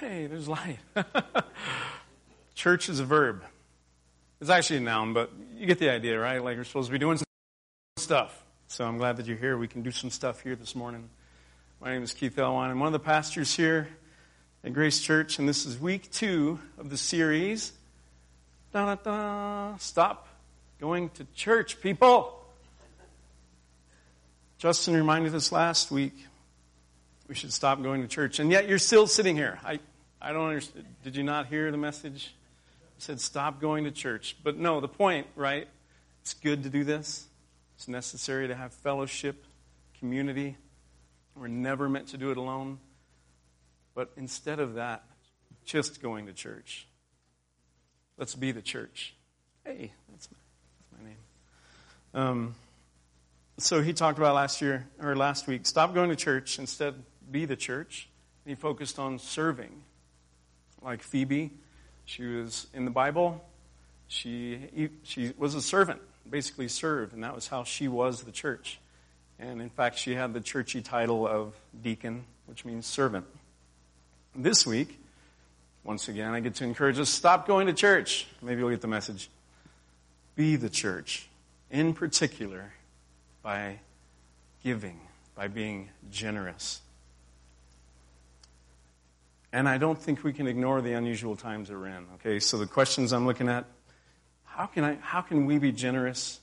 [0.00, 0.78] Hey, there's light.
[2.54, 3.44] Church is a verb.
[4.40, 6.42] It's actually a noun, but you get the idea, right?
[6.42, 7.26] Like we're supposed to be doing some
[7.98, 8.42] stuff.
[8.68, 9.58] So I'm glad that you're here.
[9.58, 11.10] We can do some stuff here this morning.
[11.78, 12.70] My name is Keith Elwine.
[12.70, 13.88] I'm one of the pastors here
[14.64, 17.72] at Grace Church, and this is week two of the series.
[18.72, 19.76] Da, da, da.
[19.76, 20.26] Stop
[20.80, 22.42] going to church, people.
[24.56, 26.14] Justin reminded us last week
[27.28, 29.58] we should stop going to church, and yet you're still sitting here.
[29.64, 29.78] I,
[30.20, 30.84] I don't understand.
[31.04, 32.34] Did you not hear the message?
[32.96, 34.36] It said stop going to church.
[34.42, 35.68] But no, the point, right?
[36.22, 37.26] It's good to do this.
[37.76, 39.44] It's necessary to have fellowship,
[39.98, 40.56] community.
[41.34, 42.78] We're never meant to do it alone.
[43.94, 45.04] But instead of that,
[45.64, 46.86] just going to church.
[48.18, 49.14] Let's be the church.
[49.64, 50.38] Hey, that's my,
[50.90, 51.18] that's my name.
[52.14, 52.54] Um,
[53.58, 55.66] so he talked about last year or last week.
[55.66, 56.58] Stop going to church.
[56.58, 56.94] Instead,
[57.32, 58.08] be the church.
[58.44, 59.82] And he focused on serving.
[60.82, 61.50] Like Phoebe,
[62.04, 63.44] she was in the Bible.
[64.08, 68.78] She she was a servant, basically served, and that was how she was the church.
[69.38, 73.26] And in fact, she had the churchy title of deacon, which means servant.
[74.34, 74.98] This week,
[75.84, 78.26] once again, I get to encourage us stop going to church.
[78.40, 79.30] Maybe you'll get the message.
[80.34, 81.28] Be the church,
[81.70, 82.72] in particular,
[83.42, 83.80] by
[84.62, 85.00] giving,
[85.34, 86.80] by being generous.
[89.52, 92.06] And I don't think we can ignore the unusual times we're in.
[92.14, 93.66] Okay, so the questions I'm looking at
[94.44, 96.38] how can, I, how can we be generous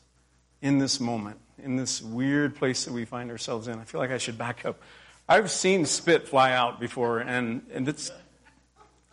[0.61, 3.77] in this moment, in this weird place that we find ourselves in?
[3.79, 4.81] I feel like I should back up.
[5.27, 8.11] I've seen spit fly out before, and, and it's,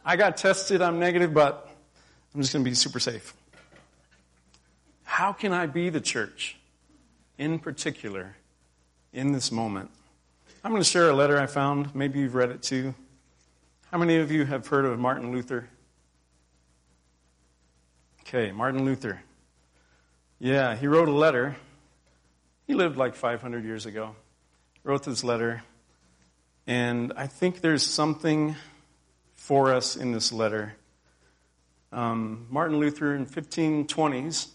[0.02, 1.68] I got tested, I'm negative, but
[2.34, 3.34] I'm just going to be super safe.
[5.04, 6.56] How can I be the church,
[7.36, 8.36] in particular,
[9.12, 9.90] in this moment?
[10.64, 11.94] I'm going to share a letter I found.
[11.94, 12.94] Maybe you've read it too.
[13.90, 15.68] How many of you have heard of Martin Luther?
[18.20, 19.22] Okay, Martin Luther.
[20.38, 21.56] Yeah, he wrote a letter.
[22.66, 24.16] He lived like 500 years ago.
[24.84, 25.62] Wrote this letter
[26.66, 28.56] and I think there's something
[29.34, 30.74] for us in this letter.
[31.92, 34.48] Um, Martin Luther in 1520s,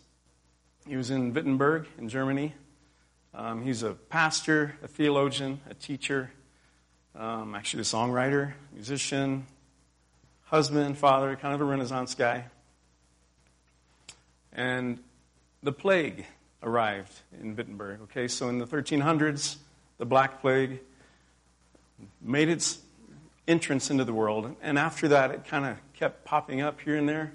[0.86, 2.54] he was in Wittenberg in Germany.
[3.34, 6.32] Um, he's a pastor, a theologian, a teacher,
[7.16, 9.46] um, actually a songwriter, musician,
[10.46, 12.46] husband, father, kind of a Renaissance guy.
[14.54, 15.00] And
[15.64, 16.26] the plague
[16.64, 18.02] arrived in Wittenberg.
[18.04, 19.58] Okay, so in the 1300s,
[19.98, 20.80] the Black Plague
[22.22, 22.80] made its
[23.48, 24.56] entrance into the world.
[24.62, 27.34] And after that, it kind of kept popping up here and there.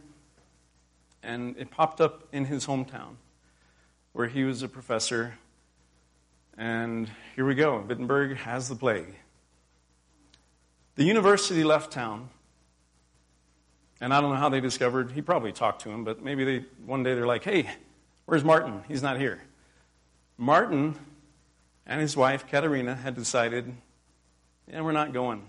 [1.23, 3.17] And it popped up in his hometown,
[4.13, 5.35] where he was a professor.
[6.57, 9.15] And here we go Wittenberg has the plague.
[10.97, 12.31] The university left town.
[14.01, 16.65] And I don't know how they discovered, he probably talked to him, but maybe they,
[16.85, 17.71] one day they're like, hey,
[18.27, 18.83] where's Martin?
[18.89, 19.43] He's not here.
[20.37, 20.95] Martin
[21.87, 23.73] and his wife, Katerina, had decided
[24.71, 25.43] "Yeah, we're not going.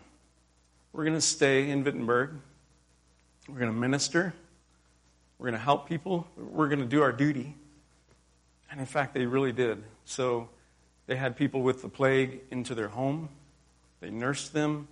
[0.93, 2.31] We're going to stay in Wittenberg.
[3.49, 4.33] We're going to minister.
[5.37, 6.27] We're going to help people.
[6.37, 7.55] We're going to do our duty.
[8.71, 9.83] And in fact, they really did.
[10.05, 10.49] So
[11.05, 13.29] they had people with the plague into their home,
[13.99, 14.87] they nursed them.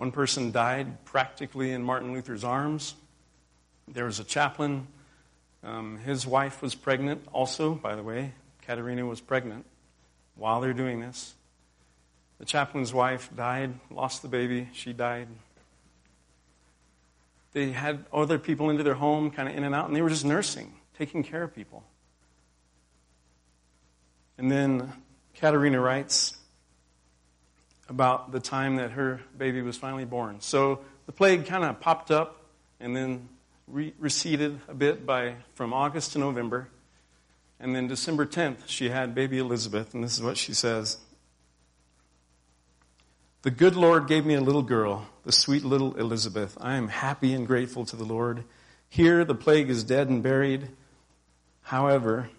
[0.00, 2.94] One person died practically in Martin Luther's arms.
[3.86, 4.86] There was a chaplain.
[5.62, 8.32] Um, his wife was pregnant, also, by the way.
[8.62, 9.66] Katerina was pregnant
[10.36, 11.34] while they're doing this.
[12.38, 15.28] The chaplain's wife died, lost the baby, she died.
[17.52, 20.08] They had other people into their home, kind of in and out, and they were
[20.08, 21.84] just nursing, taking care of people.
[24.38, 24.94] And then
[25.34, 26.39] Katerina writes
[27.90, 30.40] about the time that her baby was finally born.
[30.40, 32.44] So the plague kind of popped up
[32.78, 33.28] and then
[33.66, 36.68] re- receded a bit by from August to November.
[37.58, 40.98] And then December 10th, she had baby Elizabeth, and this is what she says.
[43.42, 46.56] The good Lord gave me a little girl, the sweet little Elizabeth.
[46.60, 48.44] I am happy and grateful to the Lord.
[48.88, 50.68] Here, the plague is dead and buried.
[51.62, 52.30] However,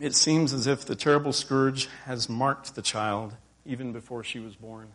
[0.00, 3.34] it seems as if the terrible scourge has marked the child
[3.68, 4.88] even before she was born.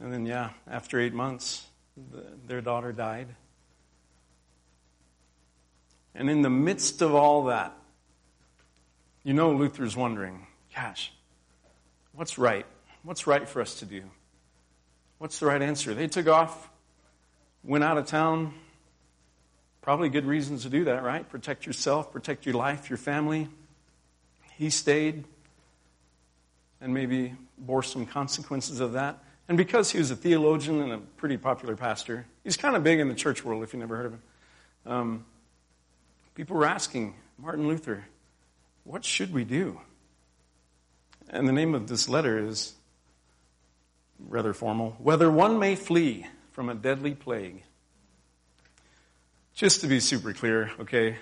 [0.00, 1.66] And then, yeah, after eight months,
[2.10, 3.28] the, their daughter died.
[6.14, 7.76] And in the midst of all that,
[9.22, 11.12] you know, Luther's wondering, gosh,
[12.14, 12.64] what's right?
[13.02, 14.02] What's right for us to do?
[15.18, 15.92] What's the right answer?
[15.92, 16.70] They took off,
[17.62, 18.54] went out of town.
[19.82, 21.28] Probably good reasons to do that, right?
[21.28, 23.48] Protect yourself, protect your life, your family.
[24.56, 25.24] He stayed
[26.80, 29.22] and maybe bore some consequences of that.
[29.48, 33.00] And because he was a theologian and a pretty popular pastor, he's kind of big
[33.00, 34.22] in the church world if you never heard of him.
[34.86, 35.24] Um,
[36.34, 38.04] people were asking Martin Luther,
[38.84, 39.80] what should we do?
[41.28, 42.74] And the name of this letter is
[44.18, 47.62] rather formal Whether One May Flee from a Deadly Plague.
[49.54, 51.16] Just to be super clear, okay,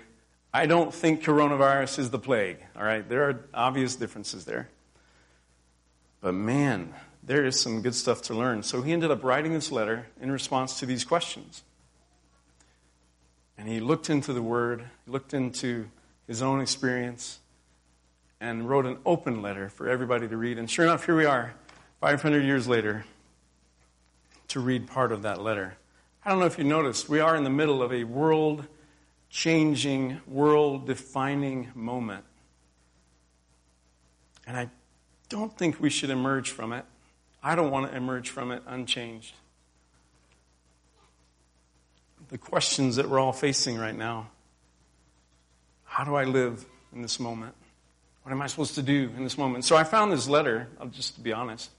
[0.52, 3.06] I don't think coronavirus is the plague, all right?
[3.06, 4.68] There are obvious differences there.
[6.20, 8.62] But man, there is some good stuff to learn.
[8.62, 11.62] So he ended up writing this letter in response to these questions.
[13.56, 15.88] And he looked into the Word, looked into
[16.26, 17.40] his own experience,
[18.40, 20.58] and wrote an open letter for everybody to read.
[20.58, 21.54] And sure enough, here we are,
[22.00, 23.04] 500 years later,
[24.48, 25.76] to read part of that letter.
[26.24, 28.64] I don't know if you noticed, we are in the middle of a world
[29.28, 32.24] changing, world defining moment.
[34.46, 34.70] And I
[35.28, 36.84] don't think we should emerge from it.
[37.42, 39.34] I don't want to emerge from it unchanged.
[42.30, 44.28] The questions that we're all facing right now
[45.88, 46.64] how do I live
[46.94, 47.54] in this moment?
[48.22, 49.64] What am I supposed to do in this moment?
[49.64, 51.70] So I found this letter, I'll just be honest.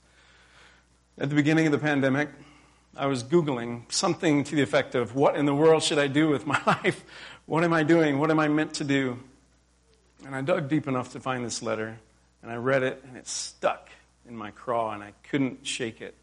[1.16, 2.28] At the beginning of the pandemic,
[2.96, 6.28] I was Googling something to the effect of, What in the world should I do
[6.28, 7.04] with my life?
[7.46, 8.18] What am I doing?
[8.18, 9.18] What am I meant to do?
[10.26, 11.98] And I dug deep enough to find this letter,
[12.42, 13.88] and I read it, and it stuck
[14.28, 16.14] in my craw, and I couldn't shake it.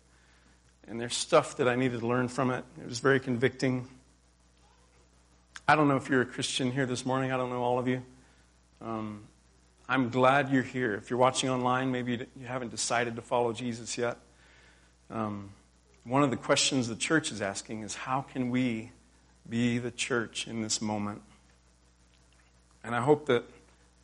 [0.88, 2.64] And there's stuff that I needed to learn from it.
[2.82, 3.88] It was very convicting.
[5.68, 7.32] I don't know if you're a Christian here this morning.
[7.32, 8.02] I don't know all of you.
[8.82, 9.24] Um,
[9.90, 10.96] I'm glad you're here.
[10.96, 14.18] If you're watching online, maybe you haven't decided to follow Jesus yet.
[15.10, 15.52] Um,
[16.04, 18.92] one of the questions the church is asking is how can we
[19.50, 21.22] be the church in this moment?
[22.84, 23.44] And I hope that,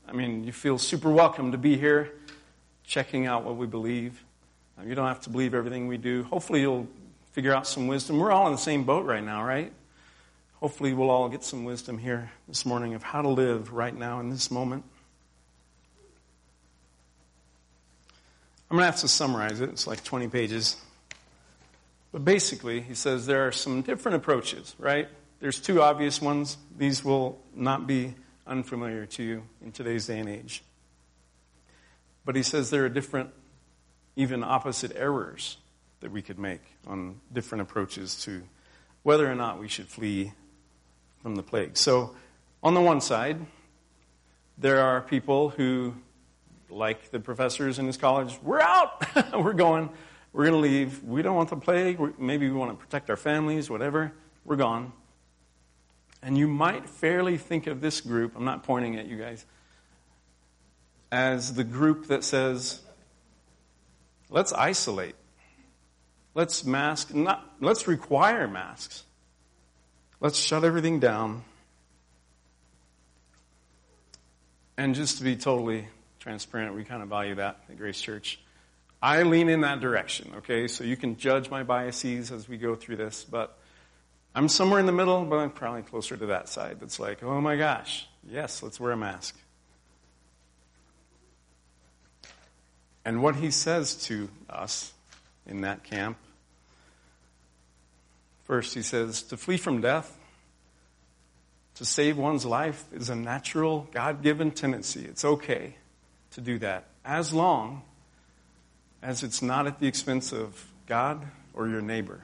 [0.08, 2.12] I mean, you feel super welcome to be here
[2.84, 4.24] checking out what we believe.
[4.78, 6.24] Um, you don't have to believe everything we do.
[6.24, 6.88] Hopefully, you'll
[7.32, 8.20] figure out some wisdom.
[8.20, 9.72] We're all in the same boat right now, right?
[10.56, 14.20] Hopefully, we'll all get some wisdom here this morning of how to live right now
[14.20, 14.84] in this moment.
[18.70, 19.70] I'm going to have to summarize it.
[19.70, 20.78] It's like 20 pages.
[22.12, 25.08] But basically, he says there are some different approaches, right?
[25.40, 26.58] There's two obvious ones.
[26.78, 30.63] These will not be unfamiliar to you in today's day and age.
[32.25, 33.31] But he says there are different,
[34.16, 35.57] even opposite errors
[36.00, 38.44] that we could make on different approaches to
[39.04, 40.34] whether or not we should flee
[41.22, 41.78] from the plague.
[41.78, 42.16] So,
[42.62, 43.38] on the one side,
[44.57, 45.96] there are people who,
[46.69, 49.89] like the professors in his college, we're out, we're going,
[50.31, 51.04] we're going to leave.
[51.04, 52.00] We don't want the plague.
[52.19, 54.13] Maybe we want to protect our families, whatever.
[54.46, 54.94] We're gone.
[56.24, 59.46] And you might fairly think of this group, I'm not pointing at you guys,
[61.12, 62.81] as the group that says,
[64.30, 65.16] let's isolate.
[66.34, 69.04] Let's mask, not, let's require masks.
[70.22, 71.44] Let's shut everything down.
[74.78, 75.88] And just to be totally
[76.20, 78.40] transparent, we kind of value that at Grace Church.
[79.02, 80.70] I lean in that direction, okay?
[80.70, 83.60] So you can judge my biases as we go through this, but
[84.36, 87.40] I'm somewhere in the middle, but I'm probably closer to that side that's like, oh
[87.40, 89.38] my gosh, yes, let's wear a mask.
[93.06, 94.94] And what he says to us
[95.46, 96.18] in that camp
[98.44, 100.18] First, he says, to flee from death,
[101.75, 105.06] to save one's life, is a natural, God given tendency.
[105.06, 105.75] It's okay
[106.32, 107.84] to do that, as long
[109.02, 112.22] as it's not at the expense of God or your neighbor.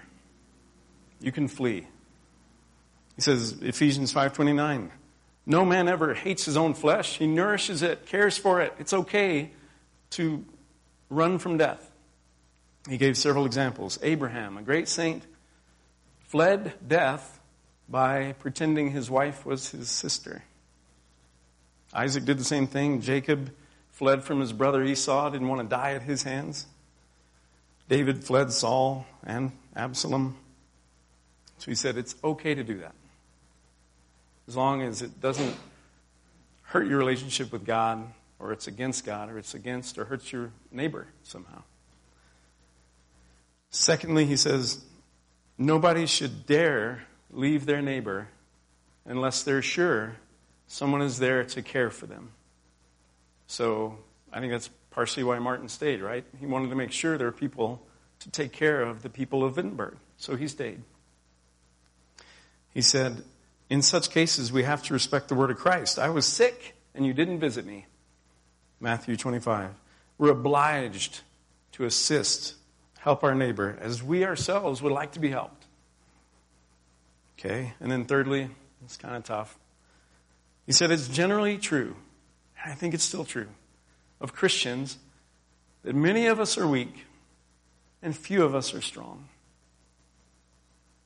[1.22, 1.88] You can flee.
[3.20, 4.92] He says, Ephesians 5.29,
[5.46, 7.18] no man ever hates his own flesh.
[7.18, 8.74] He nourishes it, cares for it.
[8.80, 9.52] It's okay
[10.12, 10.46] to
[11.10, 11.92] run from death.
[12.90, 14.00] He gave several examples.
[14.02, 15.24] Abraham, a great saint,
[16.28, 17.42] fled death
[17.90, 20.42] by pretending his wife was his sister.
[21.94, 23.02] Isaac did the same thing.
[23.02, 23.54] Jacob
[23.92, 26.68] fled from his brother Esau, didn't want to die at his hands.
[27.90, 30.38] David fled Saul and Absalom.
[31.58, 32.96] So he said it's okay to do that.
[34.50, 35.56] As long as it doesn't
[36.64, 38.04] hurt your relationship with God,
[38.40, 41.62] or it's against God, or it's against or hurts your neighbor somehow.
[43.70, 44.84] Secondly, he says,
[45.56, 48.30] Nobody should dare leave their neighbor
[49.06, 50.16] unless they're sure
[50.66, 52.32] someone is there to care for them.
[53.46, 54.00] So
[54.34, 56.26] I think that's partially why Martin stayed, right?
[56.40, 57.84] He wanted to make sure there were people
[58.22, 59.98] to take care of the people of Wittenberg.
[60.18, 60.82] So he stayed.
[62.74, 63.24] He said,
[63.70, 66.00] In such cases, we have to respect the word of Christ.
[66.00, 67.86] I was sick and you didn't visit me.
[68.80, 69.72] Matthew 25.
[70.18, 71.22] We're obliged
[71.74, 72.56] to assist
[73.00, 75.66] Help our neighbor as we ourselves would like to be helped.
[77.38, 78.50] Okay, and then thirdly,
[78.84, 79.58] it's kind of tough.
[80.66, 81.96] He said it's generally true,
[82.62, 83.48] and I think it's still true,
[84.20, 84.98] of Christians
[85.84, 87.06] that many of us are weak
[88.02, 89.30] and few of us are strong.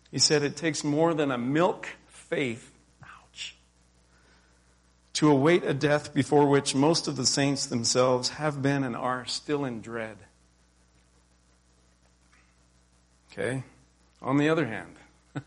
[0.10, 1.88] He said it takes more than a milk
[2.33, 2.71] faith,
[3.03, 3.55] ouch,
[5.13, 9.23] to await a death before which most of the saints themselves have been and are
[9.25, 10.17] still in dread.
[13.31, 13.61] Okay?
[14.19, 14.95] On the other hand,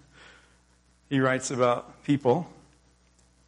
[1.11, 2.49] he writes about people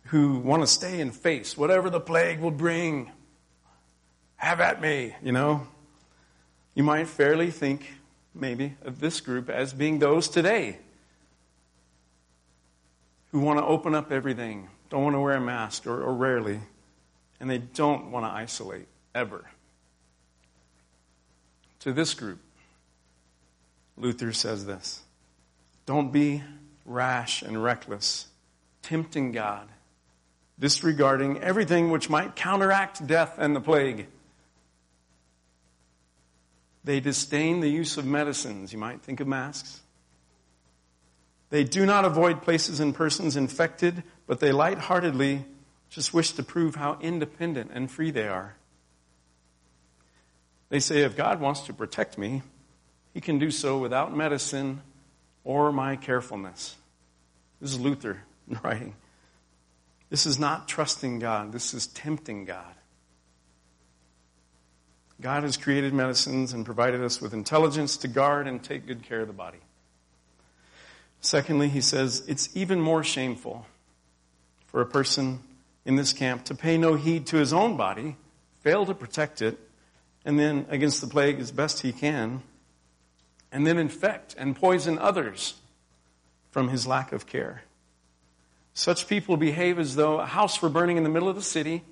[0.06, 3.12] who want to stay and face whatever the plague will bring.
[4.36, 5.68] Have at me, you know.
[6.74, 7.86] You might fairly think,
[8.34, 10.78] maybe, of this group as being those today
[13.32, 16.60] who want to open up everything, don't want to wear a mask or, or rarely,
[17.40, 19.44] and they don't want to isolate ever.
[21.80, 22.40] To this group,
[23.96, 25.02] Luther says this
[25.86, 26.42] Don't be
[26.84, 28.26] rash and reckless,
[28.82, 29.68] tempting God,
[30.58, 34.06] disregarding everything which might counteract death and the plague.
[36.84, 38.72] They disdain the use of medicines.
[38.72, 39.82] You might think of masks.
[41.50, 45.44] They do not avoid places and persons infected, but they lightheartedly
[45.88, 48.56] just wish to prove how independent and free they are.
[50.68, 52.42] They say, if God wants to protect me,
[53.14, 54.82] he can do so without medicine
[55.44, 56.76] or my carefulness.
[57.60, 58.22] This is Luther
[58.62, 58.94] writing.
[60.10, 62.74] This is not trusting God, this is tempting God.
[65.20, 69.20] God has created medicines and provided us with intelligence to guard and take good care
[69.20, 69.58] of the body.
[71.20, 73.66] Secondly, he says it's even more shameful
[74.66, 75.40] for a person
[75.84, 78.16] in this camp to pay no heed to his own body,
[78.60, 79.58] fail to protect it,
[80.24, 82.42] and then against the plague as best he can,
[83.50, 85.54] and then infect and poison others
[86.50, 87.62] from his lack of care.
[88.74, 91.82] Such people behave as though a house were burning in the middle of the city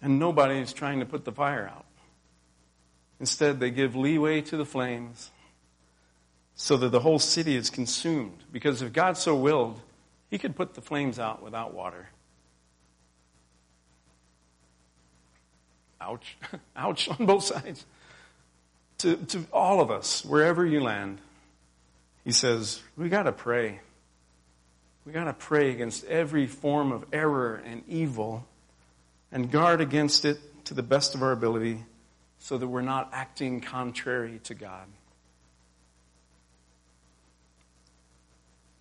[0.00, 1.84] and nobody is trying to put the fire out.
[3.20, 5.30] Instead, they give leeway to the flames
[6.60, 8.42] so that the whole city is consumed.
[8.50, 9.80] Because if God so willed,
[10.28, 12.08] He could put the flames out without water.
[16.00, 16.36] Ouch.
[16.76, 17.86] Ouch on both sides.
[18.98, 21.20] To, to all of us, wherever you land,
[22.24, 23.78] He says, we got to pray.
[25.06, 28.44] We got to pray against every form of error and evil
[29.30, 31.84] and guard against it to the best of our ability
[32.40, 34.88] so that we're not acting contrary to God.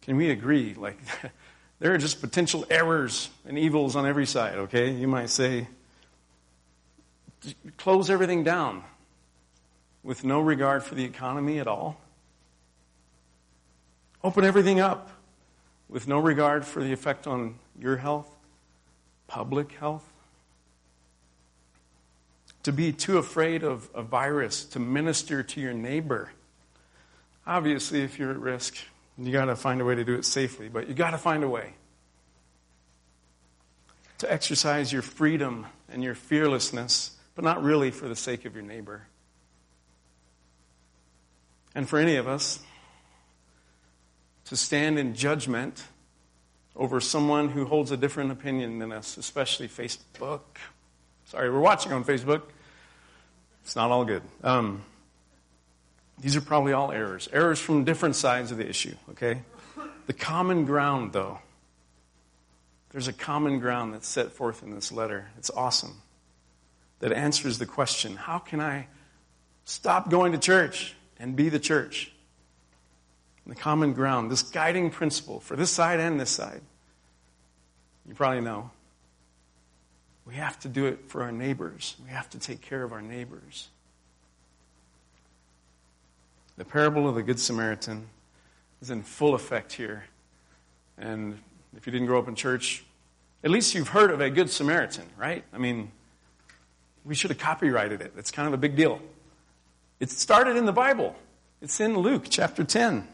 [0.08, 0.74] Can we agree?
[0.74, 0.98] Like,
[1.80, 4.90] there are just potential errors and evils on every side, okay?
[4.90, 5.68] You might say,
[7.76, 8.84] close everything down
[10.04, 12.00] with no regard for the economy at all.
[14.24, 15.10] Open everything up
[15.90, 18.30] with no regard for the effect on your health,
[19.28, 20.06] public health.
[22.64, 26.32] To be too afraid of a virus to minister to your neighbor.
[27.46, 28.78] Obviously, if you're at risk,
[29.18, 31.44] you got to find a way to do it safely, but you got to find
[31.44, 31.74] a way
[34.20, 38.64] to exercise your freedom and your fearlessness, but not really for the sake of your
[38.64, 39.08] neighbor.
[41.76, 42.60] And for any of us,
[44.46, 45.84] to stand in judgment
[46.76, 50.42] over someone who holds a different opinion than us, especially Facebook.
[51.26, 52.44] Sorry, we're watching on Facebook.
[53.64, 54.22] It's not all good.
[54.44, 54.84] Um,
[56.20, 57.30] these are probably all errors.
[57.32, 59.42] Errors from different sides of the issue, okay?
[60.08, 61.40] The common ground, though,
[62.92, 65.30] there's a common ground that's set forth in this letter.
[65.38, 66.02] It's awesome.
[67.00, 68.88] That answers the question how can I
[69.66, 72.12] stop going to church and be the church?
[73.48, 76.62] the common ground, this guiding principle for this side and this side.
[78.06, 78.72] You probably know.
[80.26, 81.96] We have to do it for our neighbors.
[82.04, 83.70] We have to take care of our neighbors.
[86.58, 88.08] The parable of the Good Samaritan
[88.82, 90.06] is in full effect here.
[90.98, 91.40] And
[91.76, 92.84] if you didn't grow up in church,
[93.44, 95.44] at least you've heard of a Good Samaritan, right?
[95.54, 95.92] I mean,
[97.06, 98.14] we should have copyrighted it.
[98.18, 99.00] It's kind of a big deal.
[100.00, 101.16] It started in the Bible,
[101.62, 103.08] it's in Luke chapter 10,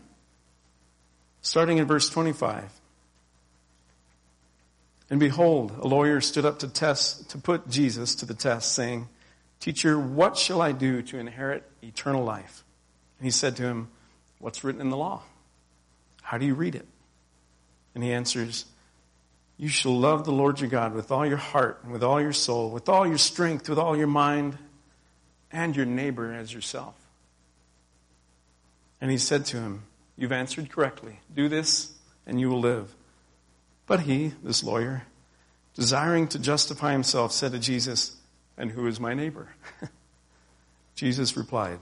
[1.41, 2.69] starting in verse 25.
[5.09, 9.09] And behold, a lawyer stood up to test, to put Jesus to the test, saying,
[9.59, 12.63] Teacher, what shall I do to inherit eternal life?
[13.20, 13.89] And he said to him,
[14.39, 15.22] What's written in the law?
[16.22, 16.88] How do you read it?
[17.96, 18.65] And he answers,
[19.58, 22.34] You shall love the Lord your God with all your heart and with all your
[22.34, 24.58] soul, with all your strength, with all your mind,
[25.51, 26.96] and your neighbor as yourself.
[29.00, 29.84] And he said to him,
[30.17, 31.20] You've answered correctly.
[31.34, 31.93] Do this,
[32.25, 32.93] and you will live.
[33.86, 35.03] But he, this lawyer,
[35.75, 38.15] desiring to justify himself, said to Jesus,
[38.58, 39.50] And who is my neighbor?
[40.96, 41.79] Jesus replied,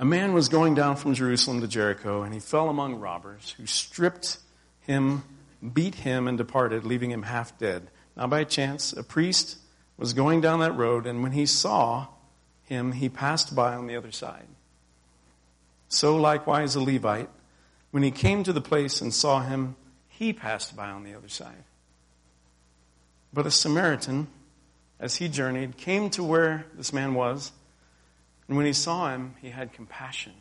[0.00, 3.66] A man was going down from Jerusalem to Jericho, and he fell among robbers, who
[3.66, 4.38] stripped
[4.80, 5.24] him,
[5.72, 7.90] beat him, and departed, leaving him half dead.
[8.16, 9.58] Now, by chance, a priest
[9.96, 12.06] was going down that road, and when he saw
[12.62, 14.46] him, he passed by on the other side.
[15.88, 17.30] So likewise a Levite,
[17.90, 19.74] when he came to the place and saw him,
[20.06, 21.64] he passed by on the other side.
[23.32, 24.28] But a Samaritan,
[25.00, 27.52] as he journeyed, came to where this man was,
[28.48, 30.32] and when he saw him, he had compassion.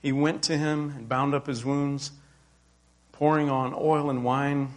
[0.00, 2.12] He went to him and bound up his wounds,
[3.10, 4.68] pouring on oil and wine.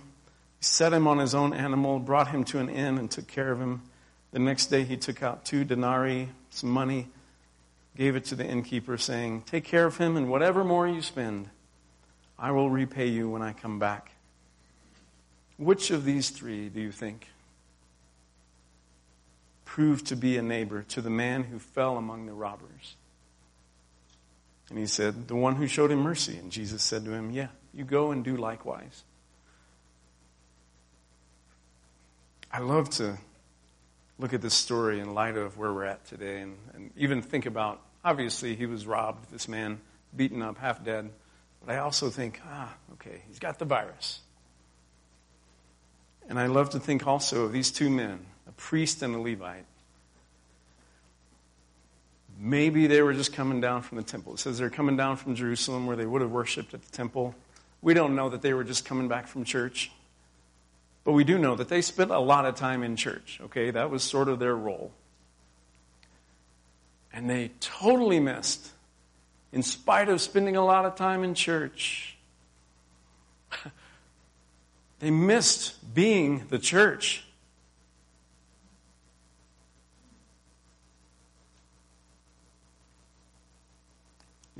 [0.57, 3.51] He set him on his own animal, brought him to an inn, and took care
[3.51, 3.83] of him.
[4.31, 7.07] The next day he took out two denarii, some money,
[7.95, 11.49] gave it to the innkeeper, saying, Take care of him, and whatever more you spend,
[12.39, 14.11] I will repay you when I come back.
[15.57, 17.27] Which of these three do you think
[19.71, 22.97] proved to be a neighbor to the man who fell among the robbers?
[24.67, 26.35] And he said, The one who showed him mercy.
[26.35, 29.03] And Jesus said to him, Yeah, you go and do likewise.
[32.51, 33.17] I love to
[34.19, 37.45] look at this story in light of where we're at today and, and even think
[37.45, 39.79] about obviously he was robbed, this man,
[40.13, 41.09] beaten up, half dead.
[41.65, 44.19] But I also think, ah, okay, he's got the virus.
[46.27, 48.25] And I love to think also of these two men,
[48.61, 49.65] priest and a Levite.
[52.39, 54.35] Maybe they were just coming down from the temple.
[54.35, 57.35] It says they're coming down from Jerusalem where they would have worshiped at the temple.
[57.81, 59.91] We don't know that they were just coming back from church.
[61.03, 63.71] But we do know that they spent a lot of time in church, okay?
[63.71, 64.91] That was sort of their role.
[67.11, 68.69] And they totally missed,
[69.51, 72.15] in spite of spending a lot of time in church,
[75.00, 77.25] they missed being the church.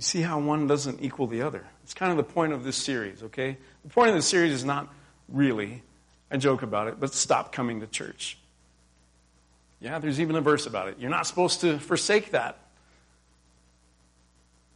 [0.02, 1.64] You see how one doesn't equal the other.
[1.84, 3.56] It's kind of the point of this series, okay?
[3.84, 4.92] The point of the series is not
[5.30, 5.84] really
[6.32, 8.40] I joke about it, but stop coming to church.
[9.80, 10.96] Yeah, there's even a verse about it.
[10.98, 12.58] You're not supposed to forsake that.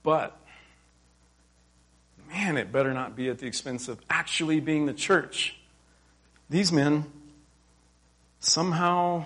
[0.03, 0.37] But,
[2.29, 5.57] man, it better not be at the expense of actually being the church.
[6.51, 7.03] These men,
[8.41, 9.25] somehow,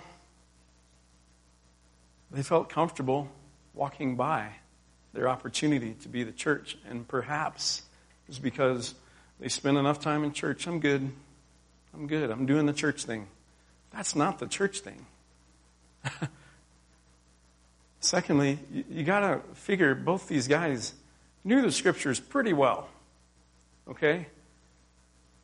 [2.31, 3.27] they felt comfortable
[3.73, 4.53] walking by
[5.19, 6.77] their opportunity to be the church.
[6.87, 7.81] And perhaps
[8.29, 8.95] it's because
[9.37, 10.65] they spend enough time in church.
[10.65, 11.11] I'm good.
[11.93, 12.31] I'm good.
[12.31, 13.27] I'm doing the church thing.
[13.91, 15.05] That's not the church thing.
[17.99, 20.93] Secondly, you, you got to figure both these guys
[21.43, 22.87] knew the scriptures pretty well.
[23.89, 24.27] Okay?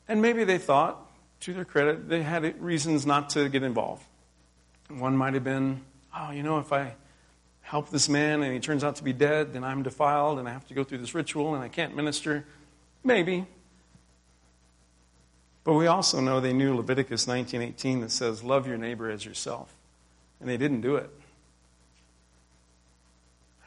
[0.08, 1.02] And maybe they thought,
[1.42, 4.06] to their credit, they had reasons not to get involved.
[4.88, 5.82] One might have been,
[6.18, 6.96] oh, you know, if I
[7.66, 10.52] help this man and he turns out to be dead, then I'm defiled and I
[10.52, 12.46] have to go through this ritual and I can't minister.
[13.04, 13.48] Maybe.
[15.64, 19.74] But we also know they knew Leviticus 19:18 that says love your neighbor as yourself.
[20.40, 21.10] And they didn't do it.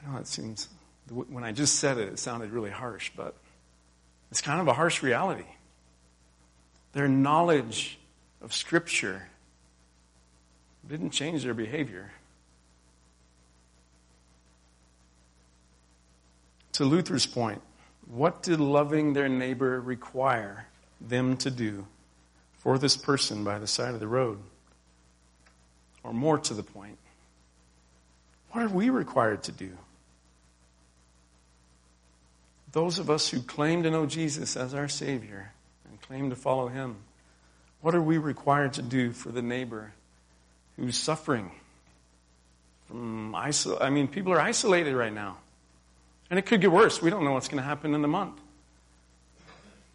[0.01, 0.69] I know it seems
[1.11, 3.35] when I just said it it sounded really harsh, but
[4.31, 5.47] it's kind of a harsh reality.
[6.93, 7.99] Their knowledge
[8.41, 9.27] of scripture
[10.89, 12.13] didn't change their behavior.
[16.79, 17.63] To Luther's point,
[18.07, 20.67] what did loving their neighbor require?
[21.01, 21.87] them to do
[22.59, 24.39] for this person by the side of the road?
[26.03, 26.99] Or more to the point,
[28.53, 29.71] what are we required to do?
[32.73, 35.53] Those of us who claim to know Jesus as our Savior
[35.89, 36.97] and claim to follow Him,
[37.81, 39.93] what are we required to do for the neighbor
[40.77, 41.51] who's suffering
[42.87, 45.39] from isol- I mean, people are isolated right now.
[46.31, 47.01] And it could get worse.
[47.01, 48.39] We don't know what's going to happen in a month.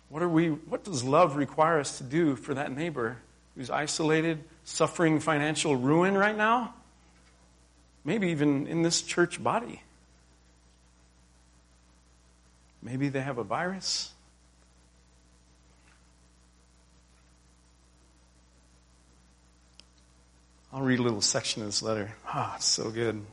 [0.10, 3.17] What, are we, what does love require us to do for that neighbor
[3.56, 6.74] who's isolated, suffering financial ruin right now?
[8.06, 9.82] Maybe even in this church body.
[12.82, 14.12] Maybe they have a virus.
[20.74, 22.12] I'll read a little section of this letter.
[22.28, 23.24] Ah, it's so good.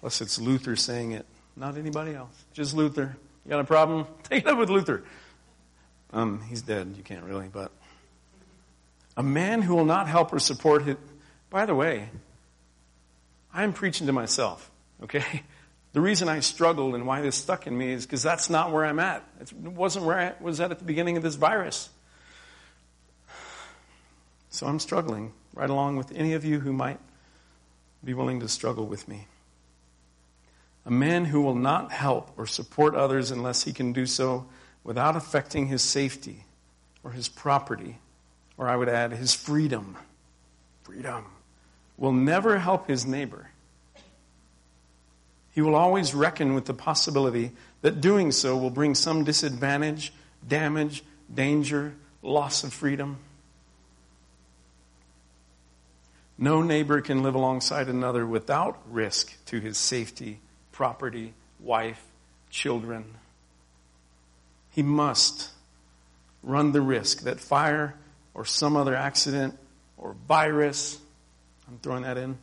[0.00, 1.24] Plus, it's Luther saying it,
[1.56, 2.44] not anybody else.
[2.52, 3.16] Just Luther.
[3.44, 4.06] You got a problem?
[4.24, 5.04] Take it up with Luther.
[6.12, 6.94] Um, he's dead.
[6.96, 7.72] You can't really, but
[9.16, 10.96] a man who will not help or support his.
[11.50, 12.08] By the way,
[13.52, 14.70] I'm preaching to myself.
[15.02, 15.42] Okay,
[15.94, 18.84] The reason I struggled and why this stuck in me is because that's not where
[18.84, 19.22] I'm at.
[19.40, 21.88] It wasn't where I was at at the beginning of this virus.
[24.50, 26.98] So I'm struggling right along with any of you who might
[28.02, 29.28] be willing to struggle with me.
[30.86, 34.46] A man who will not help or support others unless he can do so
[34.82, 36.44] without affecting his safety
[37.02, 37.98] or his property,
[38.58, 39.96] or I would add, his freedom.
[40.82, 41.24] Freedom.
[41.96, 43.50] Will never help his neighbor.
[45.52, 50.12] He will always reckon with the possibility that doing so will bring some disadvantage,
[50.46, 53.18] damage, danger, loss of freedom.
[56.36, 60.40] No neighbor can live alongside another without risk to his safety,
[60.74, 62.04] property, wife,
[62.50, 63.04] children.
[64.72, 65.50] He must
[66.42, 67.94] run the risk that fire
[68.34, 69.56] or some other accident
[69.96, 70.98] or virus,
[71.68, 72.38] I'm throwing that in,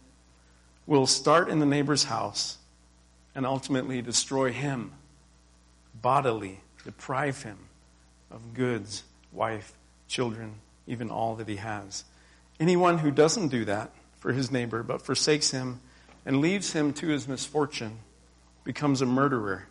[0.88, 2.58] will start in the neighbor's house
[3.36, 4.94] and ultimately destroy him
[5.94, 7.58] bodily, deprive him
[8.32, 9.74] of goods, wife,
[10.08, 10.56] children,
[10.88, 12.06] even all that he has.
[12.62, 15.82] Anyone who doesn't do that for his neighbor but forsakes him
[16.26, 18.00] and leaves him to his misfortune
[18.64, 19.68] becomes a murderer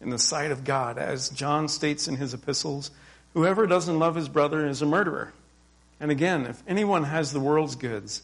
[0.00, 0.98] in the sight of God.
[0.98, 2.90] As John states in his epistles,
[3.34, 5.32] whoever doesn't love his brother is a murderer.
[6.00, 8.22] And again, if anyone has the world's goods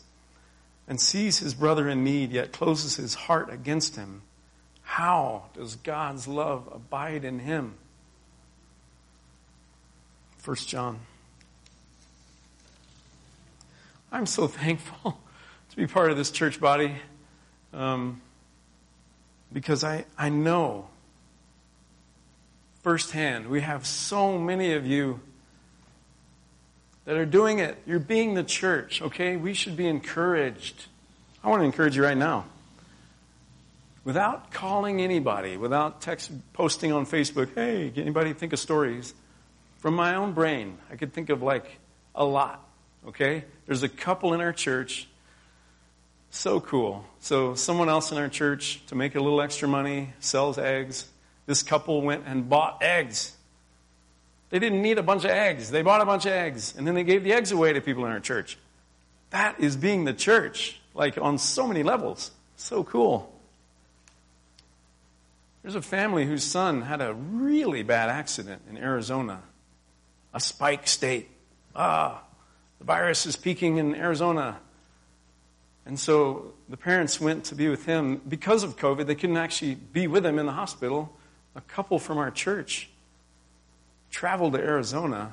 [0.89, 4.23] and sees his brother in need yet closes his heart against him,
[4.83, 7.75] how does God's love abide in him?
[10.45, 10.99] 1 John.
[14.11, 15.21] I'm so thankful
[15.71, 16.97] to be part of this church body
[17.73, 18.21] um,
[19.53, 20.89] because I, I know
[22.83, 25.21] firsthand we have so many of you
[27.05, 27.77] that are doing it.
[27.87, 29.37] You're being the church, okay?
[29.37, 30.87] We should be encouraged.
[31.43, 32.45] I want to encourage you right now
[34.09, 39.13] without calling anybody, without text posting on Facebook, hey, anybody think of stories?
[39.81, 41.79] From my own brain, I could think of like
[42.15, 42.67] a lot,
[43.09, 43.45] okay?
[43.67, 45.07] There's a couple in our church,
[46.31, 47.05] so cool.
[47.21, 51.07] So, someone else in our church, to make a little extra money, sells eggs.
[51.47, 53.33] This couple went and bought eggs.
[54.51, 55.71] They didn't need a bunch of eggs.
[55.71, 58.05] They bought a bunch of eggs, and then they gave the eggs away to people
[58.07, 58.59] in our church.
[59.31, 62.31] That is being the church, like on so many levels.
[62.57, 63.35] So cool.
[65.63, 69.43] There's a family whose son had a really bad accident in Arizona,
[70.33, 71.29] a spike state.
[71.77, 72.23] Ah,
[72.79, 74.61] the virus is peaking in Arizona.
[75.89, 78.21] And so the parents went to be with him.
[78.29, 81.11] Because of COVID, they couldn't actually be with him in the hospital.
[81.57, 82.91] A couple from our church
[84.11, 85.33] traveled to Arizona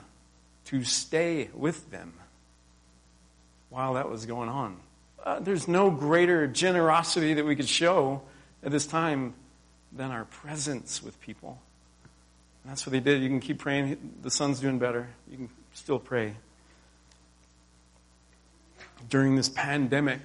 [0.68, 2.13] to stay with them
[3.70, 4.78] while that was going on.
[5.22, 8.22] Uh, there's no greater generosity that we could show
[8.63, 9.34] at this time
[9.91, 11.60] than our presence with people.
[12.63, 13.22] And that's what they did.
[13.22, 13.98] You can keep praying.
[14.22, 15.10] The son's doing better.
[15.30, 16.36] You can still pray.
[19.10, 20.22] During this pandemic,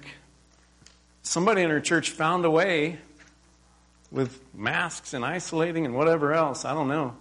[1.23, 2.99] somebody in our church found a way
[4.11, 7.15] with masks and isolating and whatever else, I don't know,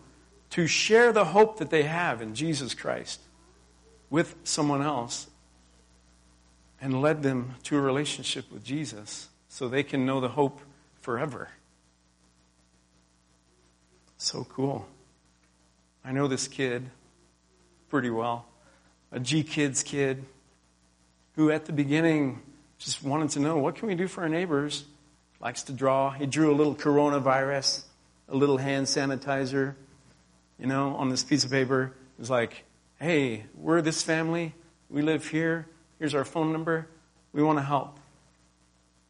[0.50, 3.20] to share the hope that they have in Jesus Christ
[4.10, 5.28] with someone else
[6.80, 10.60] and led them to a relationship with Jesus so they can know the hope
[11.00, 11.48] forever.
[14.16, 14.86] So cool.
[16.04, 16.90] I know this kid
[17.88, 18.46] pretty well,
[19.12, 20.24] a G Kids kid
[21.36, 22.42] who at the beginning
[22.80, 24.84] just wanted to know what can we do for our neighbors?
[25.38, 26.10] Likes to draw.
[26.10, 27.84] He drew a little coronavirus,
[28.28, 29.74] a little hand sanitizer,
[30.58, 31.92] you know, on this piece of paper.
[32.18, 32.64] It was like,
[32.98, 34.54] hey, we're this family.
[34.88, 35.66] We live here.
[35.98, 36.88] Here's our phone number.
[37.34, 37.98] We want to help.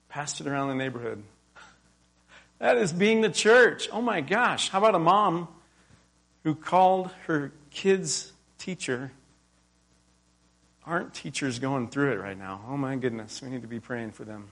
[0.09, 1.23] Passed it around the neighborhood.
[2.59, 3.89] That is being the church.
[3.91, 4.69] Oh my gosh.
[4.69, 5.49] How about a mom
[6.45, 9.13] who called her kid's teacher?
[10.91, 12.63] Aren't teachers going through it right now?
[12.69, 13.41] Oh my goodness.
[13.41, 14.49] We need to be praying for them.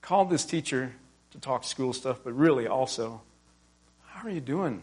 [0.00, 0.90] Called this teacher
[1.32, 3.20] to talk school stuff, but really also,
[4.06, 4.80] how are you doing?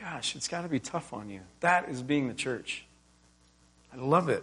[0.00, 1.42] Gosh, it's got to be tough on you.
[1.60, 2.86] That is being the church.
[3.94, 4.42] I love it.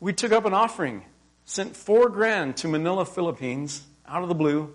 [0.00, 1.04] We took up an offering,
[1.46, 4.70] sent four grand to Manila, Philippines, out of the blue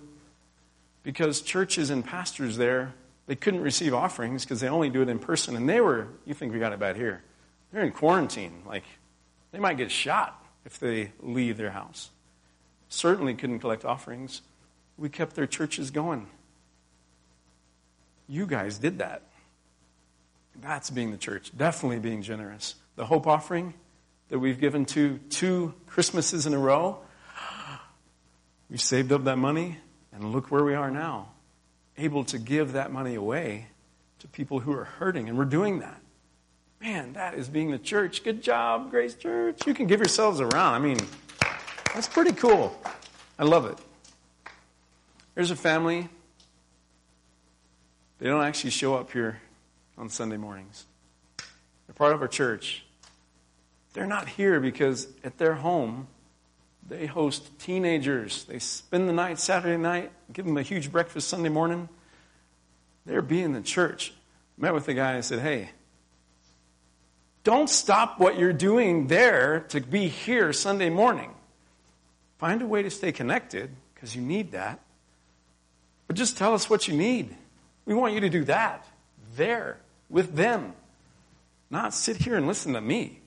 [1.03, 2.95] because churches and pastors there,
[3.27, 5.55] they couldn't receive offerings because they only do it in person.
[5.55, 7.21] And they were, you think we got it bad here.
[7.71, 8.61] They're in quarantine.
[8.65, 8.83] Like,
[9.51, 12.09] they might get shot if they leave their house.
[12.89, 14.41] Certainly couldn't collect offerings.
[14.97, 16.27] We kept their churches going.
[18.27, 19.23] You guys did that.
[20.61, 21.51] That's being the church.
[21.55, 22.75] Definitely being generous.
[22.95, 23.73] The hope offering
[24.29, 26.99] that we've given to two Christmases in a row,
[28.69, 29.77] we saved up that money
[30.11, 31.29] And look where we are now,
[31.97, 33.67] able to give that money away
[34.19, 35.29] to people who are hurting.
[35.29, 36.01] And we're doing that.
[36.79, 38.23] Man, that is being the church.
[38.23, 39.65] Good job, Grace Church.
[39.65, 40.75] You can give yourselves a round.
[40.75, 40.99] I mean,
[41.93, 42.79] that's pretty cool.
[43.39, 43.77] I love it.
[45.33, 46.07] There's a family.
[48.19, 49.41] They don't actually show up here
[49.97, 50.85] on Sunday mornings.
[51.37, 52.83] They're part of our church.
[53.93, 56.07] They're not here because at their home,
[56.87, 58.43] they host teenagers.
[58.45, 61.89] They spend the night Saturday night, give them a huge breakfast Sunday morning.
[63.05, 64.13] They're being the church.
[64.57, 65.69] Met with the guy and said, Hey,
[67.47, 71.31] don't stop what you're doing there to be here Sunday morning.
[72.39, 74.81] Find a way to stay connected because you need that.
[76.07, 77.33] But just tell us what you need.
[77.85, 78.85] We want you to do that
[79.37, 79.77] there
[80.09, 80.73] with them,
[81.69, 83.21] not sit here and listen to me.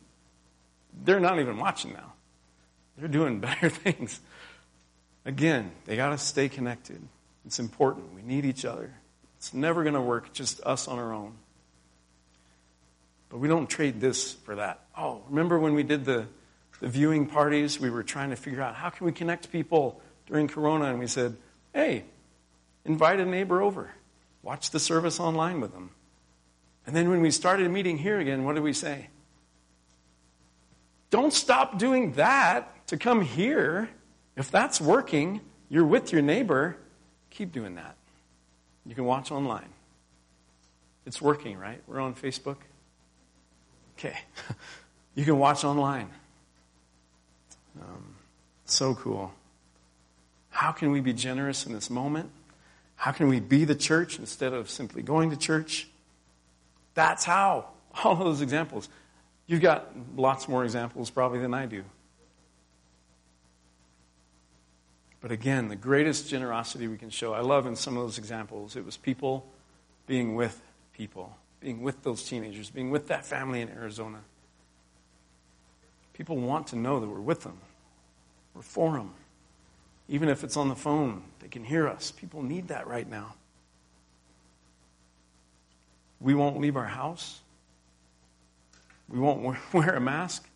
[1.02, 2.12] They're not even watching now.
[2.98, 4.20] They're doing better things.
[5.24, 7.00] Again, they got to stay connected.
[7.46, 8.14] It's important.
[8.14, 8.92] We need each other.
[9.38, 11.36] It's never going to work just us on our own.
[13.30, 14.80] But we don't trade this for that.
[14.98, 16.26] Oh, remember when we did the,
[16.80, 17.80] the viewing parties?
[17.80, 21.06] We were trying to figure out how can we connect people during Corona, and we
[21.06, 21.36] said,
[21.72, 22.04] hey,
[22.84, 23.90] invite a neighbor over.
[24.42, 25.90] Watch the service online with them.
[26.86, 29.08] And then when we started meeting here again, what did we say?
[31.10, 33.88] Don't stop doing that to come here.
[34.36, 36.76] If that's working, you're with your neighbor,
[37.30, 37.96] keep doing that.
[38.86, 39.68] You can watch online.
[41.06, 41.82] It's working, right?
[41.86, 42.56] We're on Facebook.
[44.00, 44.18] Okay.
[45.14, 46.08] you can watch online.
[47.78, 48.14] Um,
[48.64, 49.32] so cool.
[50.48, 52.30] How can we be generous in this moment?
[52.96, 55.86] How can we be the church instead of simply going to church?
[56.94, 57.66] That's how.
[58.04, 58.88] All of those examples.
[59.46, 61.84] You've got lots more examples probably than I do.
[65.20, 68.76] But again, the greatest generosity we can show, I love in some of those examples,
[68.76, 69.46] it was people
[70.06, 70.58] being with
[70.94, 74.20] people, being with those teenagers, being with that family in Arizona.
[76.14, 77.58] People want to know that we're with them,
[78.54, 79.12] we're for them.
[80.08, 82.10] Even if it's on the phone, they can hear us.
[82.10, 83.34] People need that right now.
[86.20, 87.40] We won't leave our house.
[89.08, 90.48] We won't wear a mask.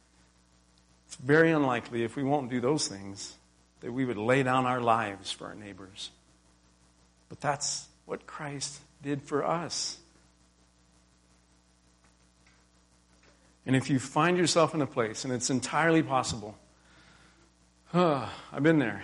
[1.06, 3.36] It's very unlikely if we won't do those things
[3.80, 6.10] that we would lay down our lives for our neighbors.
[7.28, 9.98] But that's what Christ did for us.
[13.66, 16.56] And if you find yourself in a place, and it's entirely possible,
[17.92, 19.02] I've been there.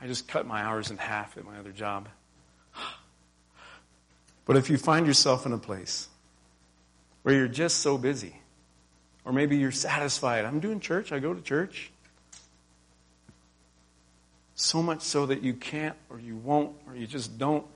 [0.00, 2.08] I just cut my hours in half at my other job.
[4.44, 6.08] But if you find yourself in a place
[7.22, 8.36] where you're just so busy,
[9.24, 11.90] or maybe you're satisfied, I'm doing church, I go to church.
[14.54, 17.66] So much so that you can't, or you won't, or you just don't,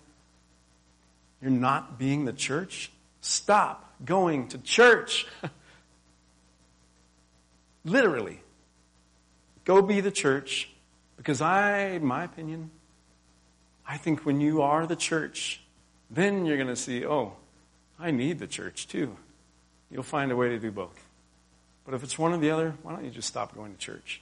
[1.41, 2.91] you're not being the church.
[3.23, 5.27] Stop going to church.
[7.85, 8.41] Literally.
[9.65, 10.69] Go be the church
[11.17, 12.71] because I, in my opinion,
[13.87, 15.63] I think when you are the church,
[16.11, 17.35] then you're going to see, oh,
[17.99, 19.17] I need the church too.
[19.91, 21.01] You'll find a way to do both.
[21.85, 24.21] But if it's one or the other, why don't you just stop going to church?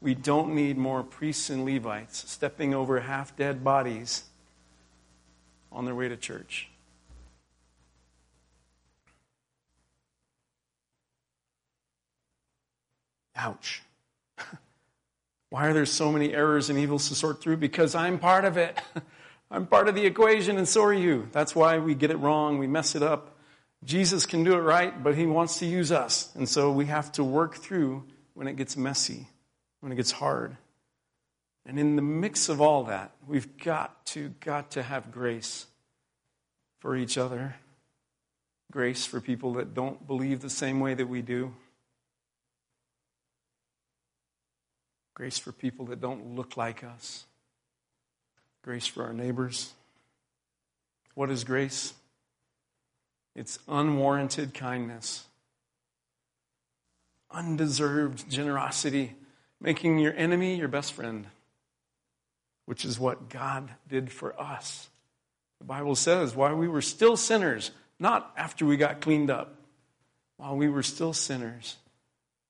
[0.00, 4.24] We don't need more priests and Levites stepping over half dead bodies
[5.70, 6.70] on their way to church.
[13.40, 13.82] Ouch.
[15.50, 17.56] Why are there so many errors and evils to sort through?
[17.56, 18.78] Because I'm part of it.
[19.50, 21.28] I'm part of the equation, and so are you.
[21.32, 22.58] That's why we get it wrong.
[22.58, 23.36] We mess it up.
[23.82, 26.30] Jesus can do it right, but he wants to use us.
[26.36, 29.26] And so we have to work through when it gets messy,
[29.80, 30.56] when it gets hard.
[31.66, 35.66] And in the mix of all that, we've got to, got to have grace
[36.78, 37.56] for each other,
[38.70, 41.54] grace for people that don't believe the same way that we do.
[45.20, 47.26] Grace for people that don't look like us.
[48.62, 49.74] Grace for our neighbors.
[51.12, 51.92] What is grace?
[53.36, 55.24] It's unwarranted kindness,
[57.30, 59.12] undeserved generosity,
[59.60, 61.26] making your enemy your best friend,
[62.64, 64.88] which is what God did for us.
[65.58, 69.54] The Bible says, while we were still sinners, not after we got cleaned up,
[70.38, 71.76] while we were still sinners,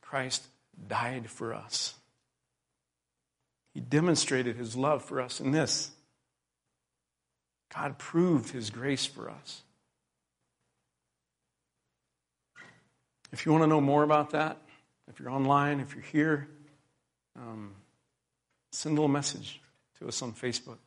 [0.02, 0.46] Christ
[0.86, 1.94] died for us.
[3.74, 5.90] He demonstrated his love for us in this.
[7.74, 9.62] God proved his grace for us.
[13.32, 14.56] If you want to know more about that,
[15.08, 16.48] if you're online, if you're here,
[17.36, 17.72] um,
[18.72, 19.60] send a little message
[20.00, 20.78] to us on Facebook.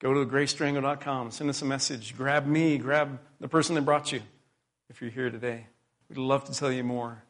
[0.00, 4.22] Go to gracedurango.com, send us a message, grab me, grab the person that brought you
[4.88, 5.66] if you're here today.
[6.08, 7.22] We'd love to tell you more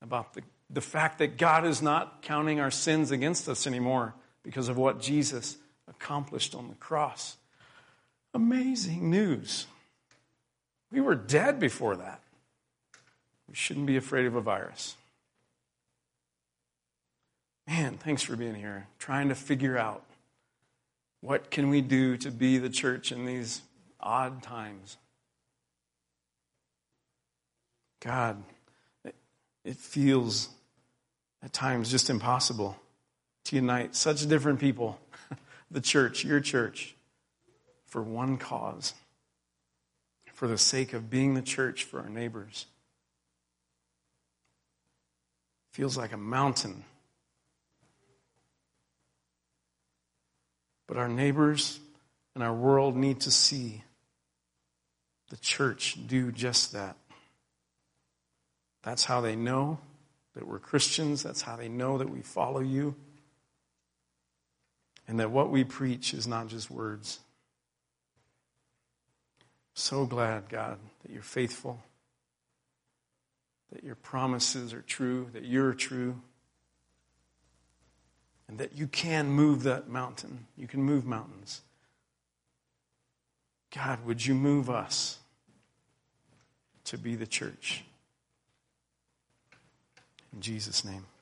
[0.00, 4.68] about the, the fact that God is not counting our sins against us anymore because
[4.68, 5.56] of what Jesus
[5.88, 7.36] accomplished on the cross.
[8.34, 9.66] Amazing news.
[10.90, 12.20] We were dead before that.
[13.48, 14.96] We shouldn't be afraid of a virus.
[17.66, 18.86] Man, thanks for being here.
[18.98, 20.04] Trying to figure out
[21.20, 23.62] what can we do to be the church in these
[24.00, 24.96] odd times.
[28.00, 28.42] God,
[29.64, 30.50] it feels
[31.42, 32.76] at times just impossible
[33.44, 34.98] to unite such different people,
[35.70, 36.96] the church, your church,
[37.86, 38.94] for one cause,
[40.32, 42.66] for the sake of being the church for our neighbors.
[45.72, 46.84] Feels like a mountain.
[50.86, 51.78] But our neighbors
[52.34, 53.82] and our world need to see
[55.30, 56.96] the church do just that.
[58.82, 59.78] That's how they know
[60.36, 61.22] that we're Christians.
[61.22, 62.94] That's how they know that we follow you.
[65.08, 67.20] And that what we preach is not just words.
[69.72, 71.80] So glad, God, that you're faithful,
[73.72, 76.20] that your promises are true, that you're true,
[78.48, 80.46] and that you can move that mountain.
[80.56, 81.62] You can move mountains.
[83.74, 85.18] God, would you move us
[86.84, 87.84] to be the church?
[90.36, 91.15] In Jesus' name.